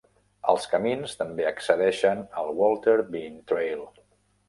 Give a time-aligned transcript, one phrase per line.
[0.53, 3.89] Els camins també accedeixen al Walter Bean Trail.